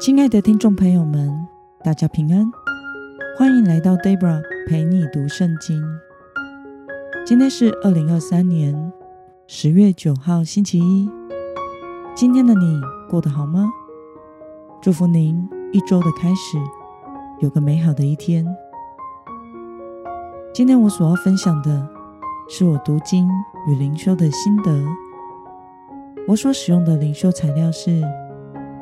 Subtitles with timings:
[0.00, 1.46] 亲爱的听众朋友们，
[1.84, 2.50] 大家平安，
[3.36, 5.78] 欢迎来到 Debra 陪你读圣经。
[7.26, 8.90] 今天是二零二三年
[9.46, 11.10] 十月九号，星期一。
[12.14, 12.80] 今天的你
[13.10, 13.70] 过得好吗？
[14.80, 16.56] 祝福您一周的开始
[17.40, 18.46] 有个美好的一天。
[20.54, 21.86] 今天我所要分享的
[22.48, 23.28] 是我读经
[23.68, 24.82] 与灵修的心得。
[26.26, 28.02] 我所使用的灵修材料是。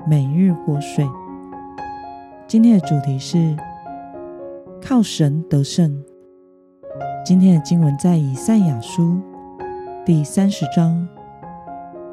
[0.06, 1.08] 每日活水，
[2.46, 3.56] 今天的主题是
[4.82, 6.02] 靠神得胜。
[7.24, 9.20] 今天的经文在以赛亚书
[10.06, 11.06] 第三十章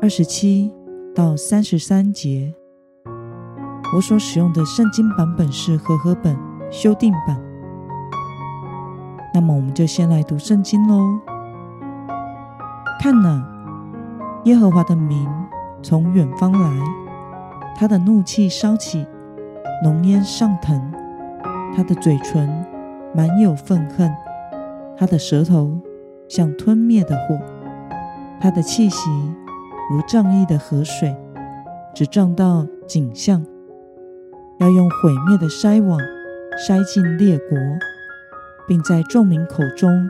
[0.01, 0.73] 二十七
[1.13, 2.53] 到三十三节。
[3.95, 6.35] 我所使用的圣经版本是和合本
[6.69, 7.39] 修订版。
[9.33, 11.19] 那么，我们就先来读圣经喽。
[12.99, 13.45] 看呐，
[14.45, 15.29] 耶和华的名
[15.81, 17.04] 从远方来。
[17.77, 19.05] 他的怒气烧起，
[19.83, 20.79] 浓烟上腾；
[21.75, 22.49] 他的嘴唇
[23.13, 24.09] 满有愤恨，
[24.97, 25.77] 他的舌头
[26.29, 27.37] 像吞灭的火，
[28.39, 29.09] 他的气息
[29.91, 31.13] 如涨溢的河水，
[31.93, 33.45] 直涨到颈项，
[34.59, 35.99] 要用毁灭的筛网
[36.57, 37.57] 筛尽列国，
[38.65, 40.09] 并在众民口中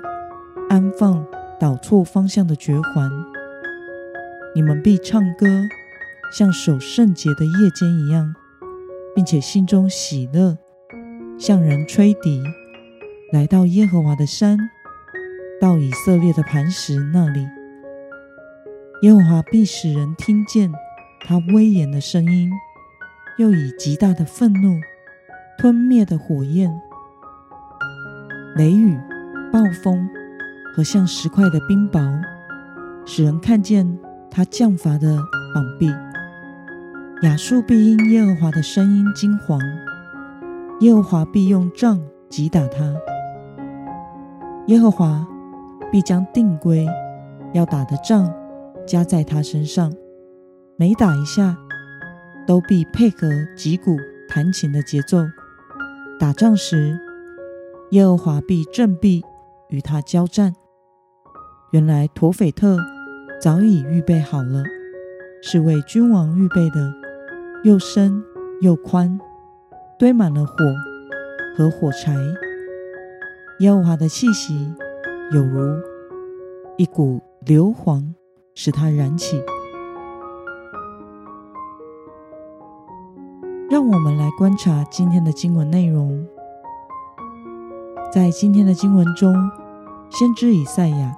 [0.69, 1.25] 安放
[1.59, 3.09] 倒错方向的绝环。
[4.53, 5.47] 你们必唱歌。
[6.31, 8.35] 像守圣节的夜间一样，
[9.15, 10.57] 并且心中喜乐，
[11.37, 12.43] 向人吹笛，
[13.31, 14.57] 来到耶和华的山，
[15.61, 17.47] 到以色列的磐石那里。
[19.01, 20.71] 耶和华必使人听见
[21.27, 22.49] 他威严的声音，
[23.37, 24.79] 又以极大的愤怒
[25.57, 26.73] 吞灭的火焰、
[28.55, 28.97] 雷雨、
[29.51, 30.09] 暴风
[30.73, 32.19] 和像石块的冰雹，
[33.05, 33.97] 使人看见
[34.29, 35.17] 他降罚的
[35.53, 35.89] 膀臂。
[37.25, 39.59] 亚述必因耶和华的声音惊惶，
[40.81, 41.99] 耶和华必用杖
[42.29, 42.93] 击打他，
[44.67, 45.27] 耶和华
[45.91, 46.87] 必将定规
[47.51, 48.31] 要打的仗
[48.85, 49.91] 加在他身上，
[50.77, 51.57] 每打一下
[52.45, 53.27] 都必配合
[53.57, 53.97] 击鼓
[54.29, 55.25] 弹琴的节奏。
[56.19, 56.95] 打仗时，
[57.89, 59.23] 耶和华必振臂
[59.69, 60.53] 与他交战。
[61.71, 62.77] 原来陀斐特
[63.41, 64.63] 早已预备好了，
[65.41, 67.04] 是为君王预备的。
[67.65, 68.23] 又深
[68.61, 69.19] 又宽，
[69.97, 70.53] 堆满了火
[71.57, 72.15] 和火柴。
[73.59, 74.71] 耶和华的气息
[75.33, 75.75] 有如
[76.77, 78.03] 一股硫磺，
[78.53, 79.41] 使它燃起。
[83.67, 86.23] 让我们来观察今天的经文内容。
[88.13, 89.33] 在今天的经文中，
[90.11, 91.17] 先知以赛亚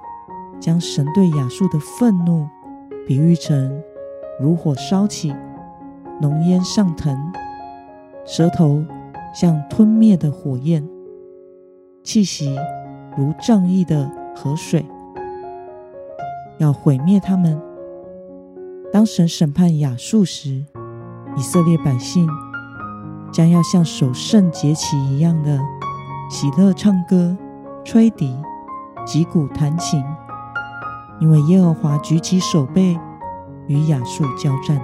[0.58, 2.48] 将神对亚述的愤怒
[3.06, 3.82] 比喻成
[4.40, 5.34] 如火烧起。
[6.20, 7.16] 浓烟上腾，
[8.26, 8.84] 舌头
[9.34, 10.86] 像吞灭的火焰，
[12.02, 12.58] 气息
[13.16, 14.84] 如仗义的河水，
[16.58, 17.60] 要毁灭他们。
[18.92, 20.64] 当神审判亚述时，
[21.36, 22.26] 以色列百姓
[23.30, 25.60] 将要像守圣节期一样的
[26.30, 27.36] 喜乐唱歌、
[27.84, 28.34] 吹笛、
[29.06, 30.02] 击鼓弹琴，
[31.20, 32.98] 因为耶和华举起手臂
[33.66, 34.80] 与亚述交战。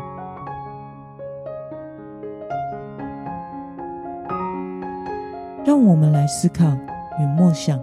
[5.66, 6.66] 让我们来思考
[7.18, 7.80] 与默想：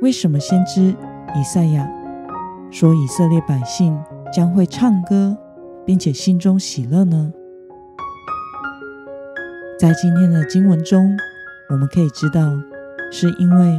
[0.00, 0.94] 为什么先知
[1.34, 1.86] 以赛亚
[2.70, 5.36] 说以色列百姓将会唱歌，
[5.84, 7.30] 并且心中喜乐呢？
[9.78, 11.14] 在今天的经文中，
[11.68, 12.50] 我们可以知道，
[13.12, 13.78] 是因为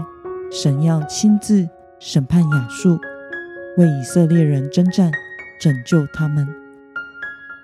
[0.52, 1.68] 神要亲自
[1.98, 3.00] 审判亚述，
[3.78, 5.12] 为以色列人征战，
[5.60, 6.48] 拯救他们。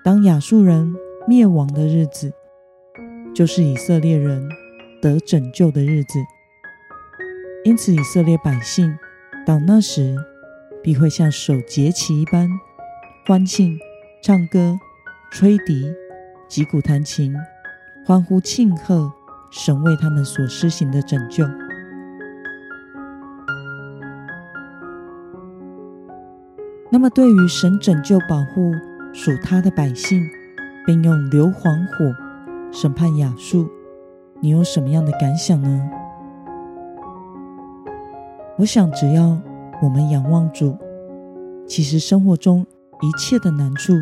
[0.04, 0.92] 当亚述人
[1.28, 2.32] 灭亡的日子，
[3.32, 4.44] 就是以色列人。
[5.04, 6.18] 得拯救的日子，
[7.62, 8.96] 因此以色列百姓
[9.44, 10.16] 到那时
[10.82, 12.48] 必会像守节期一般
[13.26, 13.78] 欢庆、
[14.22, 14.78] 唱歌、
[15.30, 15.92] 吹笛、
[16.48, 17.36] 击鼓弹琴，
[18.06, 19.12] 欢呼庆贺
[19.50, 21.46] 神为他们所施行的拯救。
[26.90, 28.72] 那么，对于神拯救保护
[29.12, 30.26] 属他的百姓，
[30.86, 32.16] 并用硫磺火
[32.72, 33.68] 审判亚述。
[34.44, 35.90] 你有什么样的感想呢？
[38.58, 39.40] 我想，只要
[39.80, 40.76] 我们仰望主，
[41.66, 42.60] 其实生活中
[43.00, 43.94] 一切的难处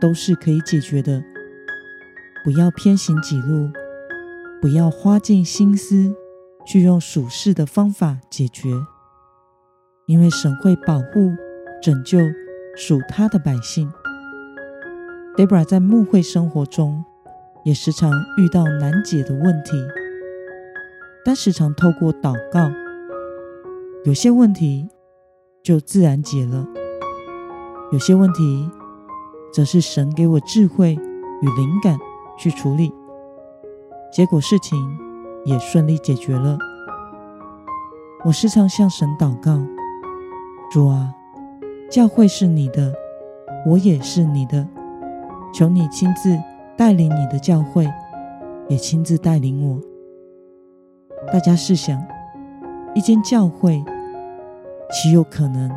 [0.00, 1.22] 都是可以解决的。
[2.42, 3.68] 不要偏行己路，
[4.62, 6.10] 不要花尽心思
[6.64, 8.70] 去用属世的方法解决，
[10.06, 11.34] 因为神会保护、
[11.82, 12.18] 拯救
[12.74, 13.92] 属他的百姓。
[15.36, 17.04] Debra 在牧会生活中
[17.66, 19.72] 也时常遇到难解的问题，
[21.24, 22.70] 但时常透过祷告，
[24.04, 24.88] 有些问题
[25.64, 26.64] 就自然解了，
[27.90, 28.70] 有些问题
[29.52, 31.98] 则是神给我智慧与灵感
[32.38, 32.94] 去处理，
[34.12, 34.78] 结果事情
[35.44, 36.56] 也顺利解决了。
[38.24, 39.60] 我时常向神祷告：
[40.70, 41.12] 主啊，
[41.90, 42.94] 教会是你的，
[43.66, 44.68] 我也是你的，
[45.52, 46.38] 求你亲自
[46.76, 47.88] 带领你的教会，
[48.68, 49.80] 也亲自带领我。
[51.32, 52.00] 大家试想，
[52.94, 53.82] 一间教会，
[54.90, 55.70] 岂有可能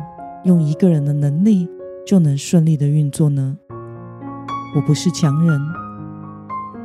[0.44, 1.68] 用一个人的能力
[2.06, 3.56] 就能顺利的运作呢？
[4.76, 5.60] 我不是强人，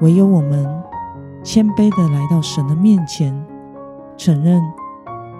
[0.01, 0.65] 唯有我们
[1.43, 3.45] 谦卑的来到神的面前，
[4.17, 4.61] 承认。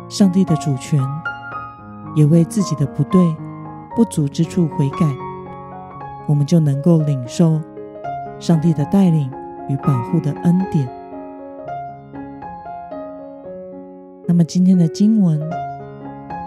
[0.08, 1.02] 上帝的主权，
[2.16, 3.36] 也为自己的不对、
[3.96, 5.00] 不足之处悔改，
[6.28, 7.60] 我们就能够领受
[8.40, 9.32] 上帝的带领
[9.70, 10.88] 与保护的恩典。
[14.28, 15.40] 那么，今天的经文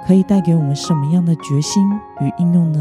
[0.07, 1.83] 可以带给我们什么样的决心
[2.21, 2.81] 与应用呢？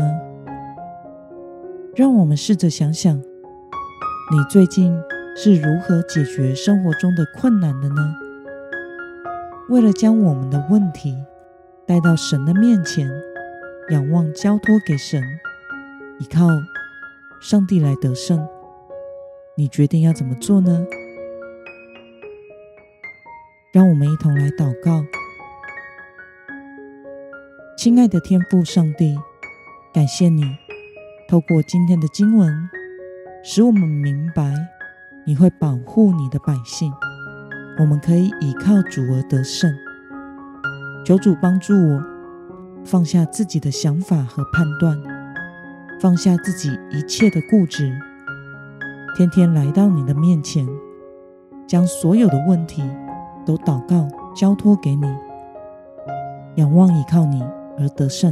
[1.95, 4.95] 让我们试着想想，你最近
[5.35, 8.15] 是如何解决生活中的困难的呢？
[9.69, 11.15] 为了将我们的问题
[11.85, 13.09] 带到神的面前，
[13.89, 15.21] 仰望交托给神，
[16.19, 16.47] 依靠
[17.41, 18.47] 上帝来得胜，
[19.59, 20.85] 你决定要怎么做呢？
[23.73, 25.03] 让我们一同来祷告。
[27.75, 29.17] 亲爱的天父上帝，
[29.91, 30.43] 感谢你
[31.27, 32.69] 透过今天的经文，
[33.43, 34.53] 使我们明白
[35.25, 36.93] 你会保护你的百姓。
[37.79, 39.75] 我们可以依靠主而得胜。
[41.03, 42.03] 求主帮助我
[42.85, 44.95] 放下自己的想法和判断，
[45.99, 47.91] 放下自己一切的固执，
[49.17, 50.63] 天天来到你的面前，
[51.65, 52.83] 将所有的问题
[53.43, 55.07] 都祷告交托给你，
[56.57, 57.41] 仰望依靠你
[57.79, 58.31] 而得胜。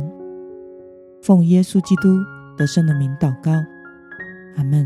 [1.24, 2.20] 奉耶稣基督
[2.56, 3.52] 得胜的名祷告，
[4.58, 4.86] 阿门。